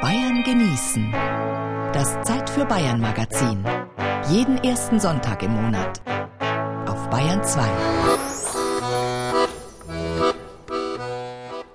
Bayern 0.00 0.42
genießen. 0.42 1.12
Das 1.92 2.22
Zeit 2.22 2.48
für 2.48 2.64
Bayern 2.64 3.02
Magazin. 3.02 3.62
Jeden 4.30 4.56
ersten 4.64 4.98
Sonntag 4.98 5.42
im 5.42 5.52
Monat. 5.52 6.00
Auf 6.88 7.10
Bayern 7.10 7.44
2. 7.44 7.60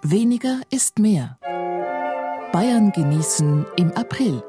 Weniger 0.01 0.61
ist 0.71 0.97
mehr. 0.97 1.37
Bayern 2.51 2.91
genießen 2.91 3.67
im 3.75 3.91
April. 3.91 4.41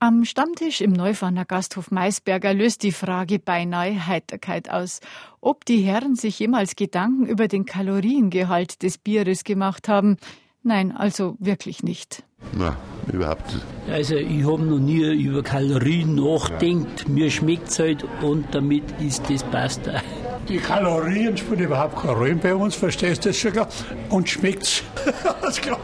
Am 0.00 0.24
Stammtisch 0.26 0.82
im 0.82 0.92
Neufahrener 0.92 1.46
Gasthof 1.46 1.90
Maisberger 1.90 2.52
löst 2.52 2.82
die 2.82 2.92
Frage 2.92 3.38
beinahe 3.38 4.06
Heiterkeit 4.06 4.68
aus, 4.68 5.00
ob 5.40 5.64
die 5.64 5.80
Herren 5.80 6.14
sich 6.14 6.38
jemals 6.38 6.76
Gedanken 6.76 7.26
über 7.26 7.48
den 7.48 7.64
Kaloriengehalt 7.64 8.82
des 8.82 8.98
Bieres 8.98 9.44
gemacht 9.44 9.88
haben. 9.88 10.18
Nein, 10.68 10.94
also 10.94 11.34
wirklich 11.38 11.82
nicht. 11.82 12.22
Na, 12.52 12.76
überhaupt 13.10 13.54
nicht. 13.54 13.64
Also 13.90 14.16
ich 14.16 14.44
habe 14.46 14.62
noch 14.62 14.78
nie 14.78 15.00
über 15.14 15.42
Kalorien 15.42 16.14
nachgedacht. 16.14 17.08
Mir 17.08 17.30
schmeckt 17.30 17.68
es 17.68 17.78
halt 17.78 18.04
und 18.20 18.54
damit 18.54 18.84
ist 19.00 19.22
das 19.30 19.42
passt. 19.44 19.80
Die 20.46 20.58
Kalorien 20.58 21.34
spielen 21.38 21.60
überhaupt 21.60 21.96
keine 21.96 22.12
Rolle 22.12 22.36
bei 22.36 22.54
uns, 22.54 22.74
verstehst 22.74 23.24
du 23.24 23.30
das 23.30 23.38
schon 23.38 23.52
klar? 23.52 23.68
Und 24.10 24.28
schmeckt's. 24.28 24.82
Alles 25.40 25.58
klar. 25.58 25.80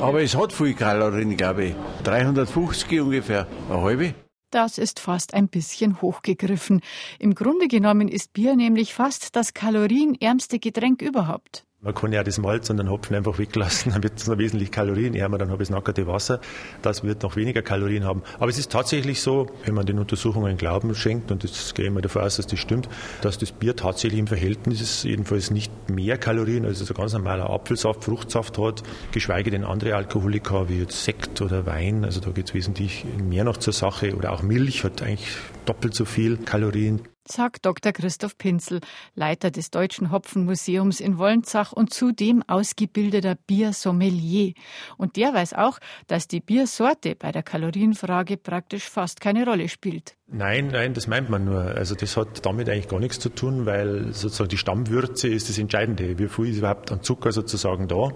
Aber 0.00 0.22
es 0.22 0.36
hat 0.36 0.52
viel 0.52 0.74
Kalorien, 0.74 1.36
glaube 1.36 1.66
ich. 1.66 1.74
350 2.02 3.00
ungefähr, 3.00 3.46
eine 3.70 3.80
halbe. 3.80 4.14
Das 4.50 4.78
ist 4.78 4.98
fast 4.98 5.34
ein 5.34 5.46
bisschen 5.46 6.02
hochgegriffen. 6.02 6.80
Im 7.20 7.36
Grunde 7.36 7.68
genommen 7.68 8.08
ist 8.08 8.32
Bier 8.32 8.56
nämlich 8.56 8.92
fast 8.92 9.36
das 9.36 9.54
kalorienärmste 9.54 10.58
Getränk 10.58 11.00
überhaupt. 11.00 11.67
Man 11.80 11.94
kann 11.94 12.12
ja 12.12 12.24
das 12.24 12.38
Malz 12.38 12.68
und 12.70 12.78
den 12.78 12.90
Hopfen 12.90 13.14
einfach 13.14 13.38
weglassen, 13.38 13.92
dann 13.94 14.02
wird 14.02 14.18
es 14.18 14.26
noch 14.26 14.36
wesentlich 14.36 14.72
kalorienärmer, 14.72 15.38
dann 15.38 15.50
habe 15.50 15.62
ich 15.62 15.68
das 15.68 15.76
nackerte 15.76 16.08
Wasser. 16.08 16.40
Das 16.82 17.04
wird 17.04 17.22
noch 17.22 17.36
weniger 17.36 17.62
Kalorien 17.62 18.04
haben. 18.04 18.22
Aber 18.40 18.50
es 18.50 18.58
ist 18.58 18.72
tatsächlich 18.72 19.22
so, 19.22 19.46
wenn 19.64 19.74
man 19.76 19.86
den 19.86 20.00
Untersuchungen 20.00 20.56
Glauben 20.56 20.92
schenkt, 20.96 21.30
und 21.30 21.44
das 21.44 21.74
gehe 21.74 21.86
ich 21.86 21.92
mal 21.92 22.00
davon 22.00 22.22
aus, 22.22 22.34
dass 22.34 22.48
das 22.48 22.58
stimmt, 22.58 22.88
dass 23.20 23.38
das 23.38 23.52
Bier 23.52 23.76
tatsächlich 23.76 24.18
im 24.18 24.26
Verhältnis 24.26 24.80
ist, 24.80 25.04
jedenfalls 25.04 25.52
nicht 25.52 25.70
mehr 25.88 26.18
Kalorien, 26.18 26.64
als 26.64 26.80
es 26.80 26.90
ein 26.90 26.96
ganz 26.96 27.12
normaler 27.12 27.48
Apfelsaft, 27.48 28.02
Fruchtsaft 28.02 28.58
hat, 28.58 28.82
geschweige 29.12 29.52
denn 29.52 29.62
andere 29.62 29.94
Alkoholiker 29.94 30.68
wie 30.68 30.80
jetzt 30.80 31.04
Sekt 31.04 31.40
oder 31.42 31.64
Wein. 31.64 32.04
Also 32.04 32.18
da 32.18 32.30
geht 32.30 32.48
es 32.48 32.54
wesentlich 32.54 33.04
mehr 33.22 33.44
noch 33.44 33.56
zur 33.56 33.72
Sache. 33.72 34.16
Oder 34.16 34.32
auch 34.32 34.42
Milch 34.42 34.82
hat 34.82 35.00
eigentlich 35.00 35.28
doppelt 35.64 35.94
so 35.94 36.04
viel 36.04 36.38
Kalorien 36.38 37.02
sagt 37.30 37.66
Dr. 37.66 37.92
Christoph 37.92 38.38
Pinzel, 38.38 38.80
Leiter 39.14 39.50
des 39.50 39.70
Deutschen 39.70 40.10
Hopfenmuseums 40.10 41.00
in 41.00 41.18
Wolnzach 41.18 41.72
und 41.72 41.92
zudem 41.92 42.42
ausgebildeter 42.46 43.34
Biersommelier. 43.34 44.54
Und 44.96 45.16
der 45.16 45.34
weiß 45.34 45.54
auch, 45.54 45.78
dass 46.06 46.28
die 46.28 46.40
Biersorte 46.40 47.14
bei 47.14 47.32
der 47.32 47.42
Kalorienfrage 47.42 48.36
praktisch 48.36 48.88
fast 48.88 49.20
keine 49.20 49.44
Rolle 49.44 49.68
spielt. 49.68 50.18
Nein, 50.30 50.68
nein, 50.72 50.92
das 50.92 51.06
meint 51.06 51.30
man 51.30 51.46
nur. 51.46 51.58
Also 51.58 51.94
das 51.94 52.18
hat 52.18 52.44
damit 52.44 52.68
eigentlich 52.68 52.88
gar 52.88 53.00
nichts 53.00 53.18
zu 53.18 53.30
tun, 53.30 53.64
weil 53.64 54.12
sozusagen 54.12 54.50
die 54.50 54.58
Stammwürze 54.58 55.26
ist 55.26 55.48
das 55.48 55.56
Entscheidende. 55.56 56.18
Wie 56.18 56.28
viel 56.28 56.50
ist 56.50 56.58
überhaupt 56.58 56.92
an 56.92 57.02
Zucker 57.02 57.32
sozusagen 57.32 57.88
da, 57.88 58.10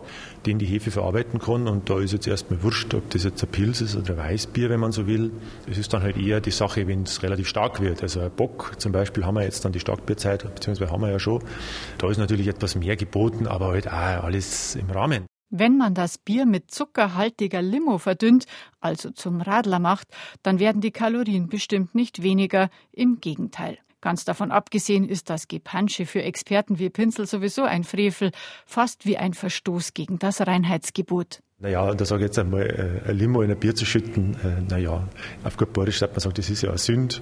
den 0.45 0.59
die 0.59 0.67
Hefe 0.67 0.91
verarbeiten 0.91 1.41
kann. 1.41 1.67
Und 1.67 1.89
da 1.89 1.99
ist 1.99 2.13
jetzt 2.13 2.27
erstmal 2.27 2.63
wurscht, 2.63 2.93
ob 2.93 3.09
das 3.09 3.25
jetzt 3.25 3.43
ein 3.43 3.49
Pilz 3.49 3.81
ist 3.81 3.97
oder 3.97 4.13
ein 4.13 4.19
Weißbier, 4.19 4.69
wenn 4.69 4.81
man 4.81 4.93
so 4.93 5.07
will. 5.07 5.31
Es 5.67 5.79
ist 5.79 5.95
dann 5.95 6.03
halt 6.03 6.19
eher 6.19 6.43
die 6.43 6.51
Sache, 6.51 6.87
wenn 6.87 7.05
es 7.05 7.23
relativ 7.23 7.49
stark 7.49 7.81
wird. 7.81 8.03
Also 8.03 8.21
ein 8.21 8.31
Bock 8.31 8.75
zum 8.77 8.93
Beispiel 8.93 9.02
haben 9.05 9.35
wir 9.35 9.45
jetzt 9.45 9.65
dann 9.65 9.73
die 9.73 9.81
Starkbierzeit, 9.81 10.43
beziehungsweise 10.55 10.91
haben 10.91 11.03
wir 11.03 11.11
ja 11.11 11.19
schon. 11.19 11.43
Da 11.99 12.11
ist 12.11 12.19
natürlich 12.19 12.49
etwas 12.49 12.75
mehr 12.75 12.97
geboten, 12.97 13.47
aber 13.47 13.69
halt 13.69 13.89
auch 13.89 14.25
alles 14.25 14.75
im 14.75 14.91
Rahmen. 14.91 15.27
Wenn 15.55 15.77
man 15.77 15.93
das 15.93 16.17
Bier 16.17 16.47
mit 16.47 16.71
zuckerhaltiger 16.71 17.61
Limo 17.61 17.99
verdünnt, 17.99 18.47
also 18.81 19.11
zum 19.11 19.43
Radler 19.43 19.81
macht, 19.81 20.09
dann 20.43 20.59
werden 20.59 20.81
die 20.81 20.93
Kalorien 20.93 21.49
bestimmt 21.49 21.95
nicht 21.95 22.23
weniger, 22.23 22.71
im 22.91 23.21
Gegenteil. 23.21 23.77
Ganz 24.01 24.25
davon 24.25 24.51
abgesehen 24.51 25.07
ist 25.07 25.31
das 25.31 25.47
Gepansche 25.49 26.07
für 26.07 26.23
Experten 26.23 26.79
wie 26.79 26.91
Pinsel 26.91 27.27
sowieso 27.27 27.63
ein 27.63 27.85
Frevel, 27.85 28.33
fast 28.67 29.07
wie 29.07 29.17
ein 29.17 29.35
Verstoß 29.35 29.95
gegen 29.95 30.19
das 30.19 30.41
Reinheitsgebot. 30.41 31.41
Naja, 31.61 31.89
und 31.89 32.01
da 32.01 32.05
sage 32.05 32.23
ich 32.25 32.29
jetzt 32.29 32.39
einmal, 32.41 32.63
äh, 33.07 33.09
ein 33.09 33.17
Limo 33.17 33.43
in 33.43 33.51
ein 33.53 33.61
Bier 33.61 33.77
zu 33.77 33.87
schütten, 33.87 34.35
äh, 34.43 34.61
naja, 34.69 35.07
auf 35.45 35.57
gut 35.57 35.73
Borisch 35.73 36.01
sagt 36.01 36.15
man 36.15 36.21
sagt, 36.21 36.39
das 36.39 36.51
ist 36.51 36.63
ja 36.63 36.71
eine 36.71 36.79
Sünde. 36.79 37.17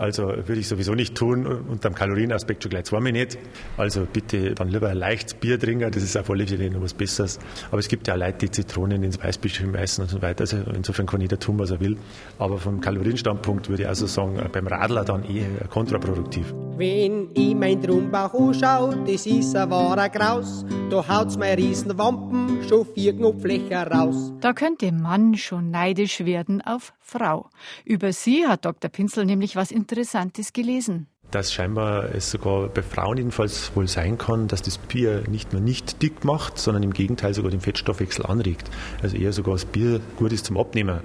Also 0.00 0.28
würde 0.28 0.58
ich 0.58 0.66
sowieso 0.66 0.94
nicht 0.94 1.14
tun, 1.14 1.44
unter 1.44 1.90
dem 1.90 1.94
Kalorienaspekt 1.94 2.62
schon 2.62 2.70
gleich 2.70 2.84
zweimal 2.84 3.12
nicht. 3.12 3.36
Also 3.76 4.06
bitte 4.10 4.54
dann 4.54 4.68
lieber 4.68 4.88
ein 4.88 4.96
leichtes 4.96 5.34
Bier 5.34 5.60
trinken, 5.60 5.90
das 5.90 6.02
ist 6.02 6.16
auf 6.16 6.30
alle 6.30 6.46
Fälle 6.46 6.70
noch 6.70 6.80
was 6.80 6.94
Besseres. 6.94 7.38
Aber 7.70 7.80
es 7.80 7.88
gibt 7.88 8.08
ja 8.08 8.14
auch 8.14 8.18
Leute, 8.18 8.46
die 8.46 8.50
Zitronen 8.50 9.02
ins 9.02 9.22
Weißbier 9.22 9.50
schmeißen 9.50 10.02
und 10.02 10.08
so 10.08 10.22
weiter. 10.22 10.40
Also 10.40 10.56
insofern 10.74 11.04
kann 11.04 11.20
jeder 11.20 11.38
tun, 11.38 11.58
was 11.58 11.70
er 11.70 11.80
will. 11.80 11.98
Aber 12.38 12.56
vom 12.56 12.80
Kalorienstandpunkt 12.80 13.68
würde 13.68 13.82
ich 13.82 13.88
also 13.90 14.06
sagen, 14.06 14.40
beim 14.50 14.66
Radler 14.66 15.04
dann 15.04 15.22
eher 15.22 15.68
kontraproduktiv. 15.68 16.54
Wenn 16.78 17.28
ich 17.34 17.54
mein 17.54 17.82
Trumbauch 17.82 18.32
anschaue, 18.32 19.04
das 19.06 19.26
ist 19.26 19.54
ein 19.54 19.68
wahrer 19.68 20.08
Graus. 20.08 20.64
Da 20.88 21.06
haut's 21.06 21.36
mein 21.36 21.58
Riesenwampen 21.58 22.66
schon 22.66 22.86
vier 22.94 23.14
Knopflöcher 23.14 23.86
raus. 23.86 24.32
Da 24.40 24.54
könnte 24.54 24.90
Mann 24.92 25.36
schon 25.36 25.70
neidisch 25.70 26.24
werden 26.24 26.62
auf 26.62 26.94
Frau. 27.00 27.50
Über 27.84 28.12
sie 28.12 28.46
hat 28.46 28.64
Dr. 28.64 28.90
Pinsel 28.90 29.26
nämlich 29.26 29.56
was 29.56 29.72
Interessantes 29.90 30.52
gelesen 30.52 31.08
dass 31.32 31.52
scheinbar 31.52 32.12
es 32.12 32.28
sogar 32.28 32.68
bei 32.68 32.82
Frauen 32.82 33.16
jedenfalls 33.16 33.70
wohl 33.76 33.86
sein 33.86 34.18
kann, 34.18 34.48
dass 34.48 34.62
das 34.62 34.78
Bier 34.78 35.22
nicht 35.28 35.52
nur 35.52 35.62
nicht 35.62 36.02
dick 36.02 36.24
macht, 36.24 36.58
sondern 36.58 36.82
im 36.82 36.92
Gegenteil 36.92 37.34
sogar 37.34 37.52
den 37.52 37.60
Fettstoffwechsel 37.60 38.26
anregt. 38.26 38.68
Also 39.00 39.16
eher 39.16 39.32
sogar 39.32 39.54
das 39.54 39.64
Bier 39.64 40.00
gut 40.16 40.32
ist 40.32 40.46
zum 40.46 40.58
Abnehmen. 40.58 41.00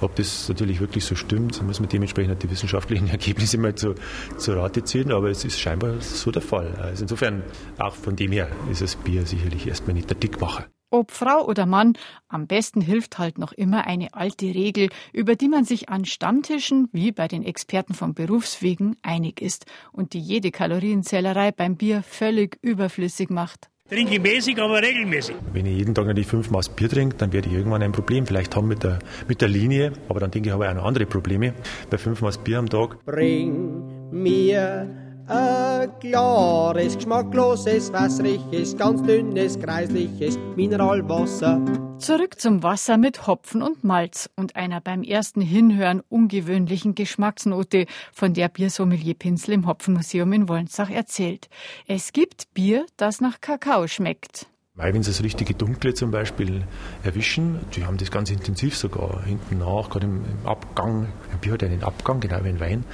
Ob 0.00 0.16
das 0.16 0.48
natürlich 0.48 0.80
wirklich 0.80 1.04
so 1.04 1.14
stimmt, 1.14 1.62
muss 1.62 1.78
man 1.78 1.88
dementsprechend 1.88 2.42
die 2.42 2.50
wissenschaftlichen 2.50 3.08
Ergebnisse 3.10 3.58
mal 3.58 3.76
zu, 3.76 3.94
zu 4.38 4.54
Rate 4.54 4.82
ziehen, 4.82 5.12
aber 5.12 5.30
es 5.30 5.44
ist 5.44 5.60
scheinbar 5.60 6.00
so 6.00 6.32
der 6.32 6.42
Fall. 6.42 6.74
Also 6.82 7.04
insofern, 7.04 7.44
auch 7.78 7.94
von 7.94 8.16
dem 8.16 8.32
her 8.32 8.48
ist 8.72 8.82
das 8.82 8.96
Bier 8.96 9.24
sicherlich 9.24 9.68
erstmal 9.68 9.94
nicht 9.94 10.10
der 10.10 10.16
Dickmacher. 10.16 10.66
Ob 10.92 11.12
Frau 11.12 11.46
oder 11.46 11.66
Mann, 11.66 11.92
am 12.26 12.48
besten 12.48 12.80
hilft 12.80 13.18
halt 13.18 13.38
noch 13.38 13.52
immer 13.52 13.86
eine 13.86 14.12
alte 14.12 14.46
Regel, 14.46 14.88
über 15.12 15.36
die 15.36 15.48
man 15.48 15.64
sich 15.64 15.88
an 15.88 16.04
Stammtischen, 16.04 16.88
wie 16.90 17.12
bei 17.12 17.28
den 17.28 17.44
Experten 17.44 17.94
von 17.94 18.12
Berufswegen, 18.12 18.96
einig 19.02 19.40
ist 19.40 19.66
und 19.92 20.14
die 20.14 20.18
jede 20.18 20.50
Kalorienzählerei 20.50 21.52
beim 21.52 21.76
Bier 21.76 22.02
völlig 22.02 22.58
überflüssig 22.60 23.30
macht. 23.30 23.70
Trinke 23.88 24.18
mäßig, 24.18 24.58
aber 24.60 24.82
regelmäßig. 24.82 25.36
Wenn 25.52 25.66
ich 25.66 25.78
jeden 25.78 25.94
Tag 25.94 26.12
die 26.16 26.24
fünf 26.24 26.50
Maß 26.50 26.70
Bier 26.70 26.88
trinke, 26.88 27.16
dann 27.16 27.32
werde 27.32 27.48
ich 27.48 27.54
irgendwann 27.54 27.82
ein 27.82 27.92
Problem 27.92 28.26
vielleicht 28.26 28.56
haben 28.56 28.66
mit 28.66 28.82
der, 28.82 28.98
mit 29.28 29.40
der 29.40 29.48
Linie, 29.48 29.92
aber 30.08 30.18
dann 30.18 30.32
denke 30.32 30.48
ich, 30.48 30.52
habe 30.52 30.64
ich 30.64 30.70
auch 30.70 30.74
noch 30.74 30.84
andere 30.84 31.06
Probleme. 31.06 31.54
Bei 31.88 31.98
fünf 31.98 32.20
Maß 32.20 32.38
Bier 32.38 32.58
am 32.58 32.68
Tag. 32.68 33.04
Bring 33.04 34.10
mir 34.10 35.09
ein 35.30 35.98
klares, 36.00 36.96
geschmackloses, 36.96 37.92
wässriges, 37.92 38.76
ganz 38.76 39.02
dünnes, 39.02 39.58
kreisliches 39.58 40.38
Mineralwasser. 40.56 41.60
Zurück 41.98 42.40
zum 42.40 42.62
Wasser 42.62 42.96
mit 42.96 43.26
Hopfen 43.26 43.62
und 43.62 43.84
Malz 43.84 44.30
und 44.34 44.56
einer 44.56 44.80
beim 44.80 45.02
ersten 45.02 45.40
Hinhören 45.40 46.02
ungewöhnlichen 46.08 46.94
Geschmacksnote, 46.94 47.86
von 48.12 48.34
der 48.34 48.48
Biersommelier 48.48 49.14
Pinsel 49.14 49.54
im 49.54 49.66
Hopfenmuseum 49.66 50.32
in 50.32 50.48
Wolnzach 50.48 50.90
erzählt. 50.90 51.48
Es 51.86 52.12
gibt 52.12 52.52
Bier, 52.54 52.86
das 52.96 53.20
nach 53.20 53.40
Kakao 53.40 53.86
schmeckt. 53.86 54.46
Weil 54.80 54.94
wenn 54.94 55.02
Sie 55.02 55.10
das 55.10 55.22
richtige 55.22 55.52
Dunkle 55.52 55.92
zum 55.92 56.10
Beispiel 56.10 56.62
erwischen, 57.02 57.60
die 57.76 57.84
haben 57.84 57.98
das 57.98 58.10
ganz 58.10 58.30
intensiv 58.30 58.76
sogar 58.76 59.22
hinten 59.24 59.58
nach, 59.58 59.90
gerade 59.90 60.06
im, 60.06 60.24
im 60.24 60.46
Abgang. 60.46 61.08
Ein 61.30 61.38
Bier 61.38 61.52
hat 61.52 61.62
einen 61.62 61.84
Abgang, 61.84 62.20
genau 62.20 62.42
wie 62.44 62.48
ein 62.48 62.60
Wein. 62.60 62.84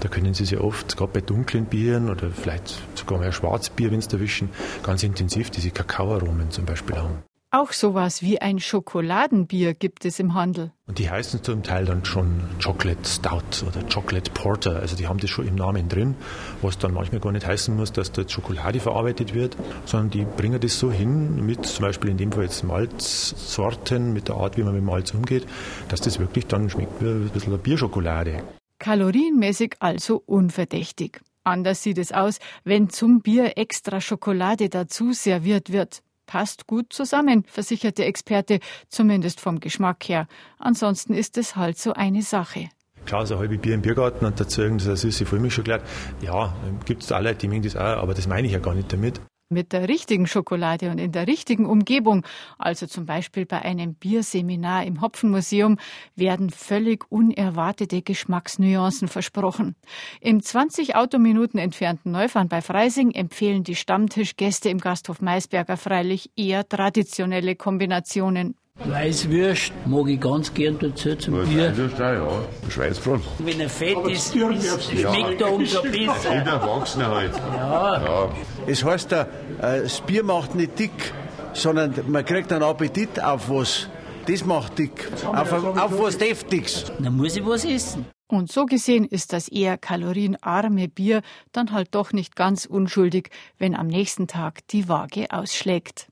Da 0.00 0.08
können 0.08 0.34
Sie 0.34 0.44
sich 0.44 0.58
oft, 0.58 0.96
gerade 0.96 1.12
bei 1.12 1.20
dunklen 1.20 1.66
Bieren 1.66 2.10
oder 2.10 2.30
vielleicht 2.30 2.82
sogar 2.96 3.20
mehr 3.20 3.30
Schwarzbier, 3.30 3.92
wenn 3.92 4.00
Sie 4.00 4.10
erwischen, 4.12 4.50
ganz 4.82 5.04
intensiv 5.04 5.50
diese 5.50 5.70
Kakaoaromen 5.70 6.50
zum 6.50 6.64
Beispiel 6.64 6.96
haben. 6.96 7.22
Auch 7.58 7.72
sowas 7.72 8.20
wie 8.20 8.38
ein 8.38 8.58
Schokoladenbier 8.58 9.72
gibt 9.72 10.04
es 10.04 10.18
im 10.18 10.34
Handel. 10.34 10.72
Und 10.86 10.98
die 10.98 11.08
heißen 11.08 11.42
zum 11.42 11.62
Teil 11.62 11.86
dann 11.86 12.04
schon 12.04 12.42
Chocolate 12.62 13.08
Stout 13.08 13.66
oder 13.66 13.82
Chocolate 13.88 14.30
Porter. 14.30 14.76
Also 14.76 14.94
die 14.94 15.06
haben 15.06 15.18
das 15.20 15.30
schon 15.30 15.48
im 15.48 15.54
Namen 15.54 15.88
drin, 15.88 16.16
was 16.60 16.76
dann 16.76 16.92
manchmal 16.92 17.22
gar 17.22 17.32
nicht 17.32 17.46
heißen 17.46 17.74
muss, 17.74 17.92
dass 17.92 18.12
da 18.12 18.28
Schokolade 18.28 18.78
verarbeitet 18.78 19.32
wird, 19.32 19.56
sondern 19.86 20.10
die 20.10 20.26
bringen 20.26 20.60
das 20.60 20.78
so 20.78 20.92
hin 20.92 21.46
mit 21.46 21.64
zum 21.64 21.86
Beispiel 21.86 22.10
in 22.10 22.18
dem 22.18 22.30
Fall 22.30 22.42
jetzt 22.42 22.62
Malzsorten, 22.62 24.12
mit 24.12 24.28
der 24.28 24.34
Art, 24.34 24.58
wie 24.58 24.62
man 24.62 24.74
mit 24.74 24.84
Malz 24.84 25.14
umgeht, 25.14 25.46
dass 25.88 26.02
das 26.02 26.18
wirklich 26.18 26.46
dann 26.48 26.68
schmeckt 26.68 27.00
wie 27.00 27.08
ein 27.08 27.30
bisschen 27.30 27.58
Bierschokolade. 27.58 28.42
Kalorienmäßig 28.78 29.76
also 29.78 30.22
unverdächtig. 30.26 31.22
Anders 31.42 31.82
sieht 31.82 31.96
es 31.96 32.12
aus, 32.12 32.38
wenn 32.64 32.90
zum 32.90 33.22
Bier 33.22 33.56
extra 33.56 34.02
Schokolade 34.02 34.68
dazu 34.68 35.14
serviert 35.14 35.72
wird 35.72 36.02
passt 36.26 36.66
gut 36.66 36.92
zusammen, 36.92 37.44
versichert 37.46 37.98
der 37.98 38.06
Experte, 38.06 38.60
zumindest 38.88 39.40
vom 39.40 39.60
Geschmack 39.60 40.08
her. 40.08 40.26
Ansonsten 40.58 41.14
ist 41.14 41.38
es 41.38 41.56
halt 41.56 41.78
so 41.78 41.92
eine 41.92 42.22
Sache. 42.22 42.68
Klar, 43.04 43.24
so 43.24 43.34
ein 43.34 43.40
halbes 43.40 43.60
Bier 43.60 43.74
im 43.74 43.82
Biergarten 43.82 44.26
und 44.26 44.40
dazu 44.40 44.62
irgendeine 44.62 44.96
süße 44.96 45.26
Vollmilchschokolade. 45.26 45.84
Ja, 46.22 46.54
gibt 46.84 47.04
es 47.04 47.12
auch 47.12 47.20
Leute, 47.20 47.38
die 47.38 47.48
mögen 47.48 47.62
das 47.62 47.76
auch, 47.76 48.02
aber 48.02 48.14
das 48.14 48.26
meine 48.26 48.46
ich 48.46 48.52
ja 48.52 48.58
gar 48.58 48.74
nicht 48.74 48.92
damit. 48.92 49.20
Mit 49.48 49.72
der 49.72 49.88
richtigen 49.88 50.26
Schokolade 50.26 50.90
und 50.90 50.98
in 50.98 51.12
der 51.12 51.28
richtigen 51.28 51.66
Umgebung, 51.66 52.26
also 52.58 52.88
zum 52.88 53.06
Beispiel 53.06 53.46
bei 53.46 53.62
einem 53.62 53.94
Bierseminar 53.94 54.84
im 54.84 55.00
Hopfenmuseum, 55.00 55.78
werden 56.16 56.50
völlig 56.50 57.04
unerwartete 57.12 58.02
Geschmacksnuancen 58.02 59.06
versprochen. 59.06 59.76
Im 60.20 60.42
20 60.42 60.96
Autominuten 60.96 61.60
entfernten 61.60 62.10
Neufahren 62.10 62.48
bei 62.48 62.60
Freising 62.60 63.12
empfehlen 63.12 63.62
die 63.62 63.76
Stammtischgäste 63.76 64.68
im 64.68 64.78
Gasthof 64.78 65.20
Maisberger 65.20 65.76
freilich 65.76 66.32
eher 66.34 66.68
traditionelle 66.68 67.54
Kombinationen. 67.54 68.56
Weißwürst 68.84 69.72
mag 69.86 70.08
ich 70.08 70.20
ganz 70.20 70.52
gern 70.52 70.76
dazu 70.78 71.14
zum 71.16 71.34
Bier. 71.46 71.70
Weißwürst 71.70 71.94
auch, 71.94 72.00
ja. 72.02 72.70
Schweinsbraten. 72.70 73.24
Wenn 73.38 73.60
er 73.60 73.70
fett 73.70 73.96
ist, 74.06 74.34
ist 74.34 74.90
schmeckt 74.90 75.40
er 75.40 75.52
umso 75.52 75.82
besser. 75.82 76.34
Jeder 76.34 76.52
Erwachsene 76.52 77.06
halt. 77.06 77.32
Ja, 77.54 78.28
Es 78.66 78.84
heißt, 78.84 79.12
äh, 79.12 79.26
das 79.60 80.00
Bier 80.00 80.24
macht 80.24 80.54
nicht 80.54 80.78
dick, 80.78 81.12
sondern 81.52 81.94
man 82.08 82.24
kriegt 82.24 82.52
einen 82.52 82.62
Appetit 82.62 83.22
auf 83.22 83.48
was. 83.48 83.88
Das 84.26 84.44
macht 84.44 84.78
dick. 84.78 85.08
Auf, 85.24 85.52
auf 85.52 85.98
was 86.00 86.18
Deftiges. 86.18 86.92
dann 86.98 87.16
muss 87.16 87.36
ich 87.36 87.46
was 87.46 87.64
essen. 87.64 88.06
Und 88.28 88.50
so 88.50 88.66
gesehen 88.66 89.04
ist 89.04 89.32
das 89.32 89.46
eher 89.46 89.78
kalorienarme 89.78 90.88
Bier 90.88 91.22
dann 91.52 91.70
halt 91.70 91.94
doch 91.94 92.12
nicht 92.12 92.34
ganz 92.34 92.66
unschuldig, 92.66 93.30
wenn 93.58 93.76
am 93.76 93.86
nächsten 93.86 94.26
Tag 94.26 94.66
die 94.68 94.88
Waage 94.88 95.30
ausschlägt. 95.30 96.04